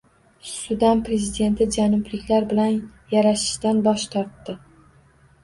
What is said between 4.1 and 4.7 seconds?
tortdi